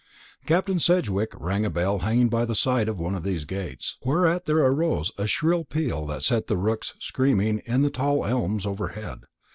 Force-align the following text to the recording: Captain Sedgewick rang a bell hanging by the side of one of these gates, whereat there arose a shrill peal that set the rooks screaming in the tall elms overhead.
Captain 0.47 0.79
Sedgewick 0.79 1.29
rang 1.39 1.63
a 1.63 1.69
bell 1.69 1.99
hanging 1.99 2.27
by 2.27 2.43
the 2.43 2.55
side 2.55 2.87
of 2.89 2.99
one 2.99 3.13
of 3.13 3.21
these 3.21 3.45
gates, 3.45 3.97
whereat 4.03 4.45
there 4.45 4.57
arose 4.57 5.11
a 5.15 5.27
shrill 5.27 5.63
peal 5.63 6.07
that 6.07 6.23
set 6.23 6.47
the 6.47 6.57
rooks 6.57 6.95
screaming 6.97 7.61
in 7.67 7.83
the 7.83 7.91
tall 7.91 8.25
elms 8.25 8.65
overhead. 8.65 9.19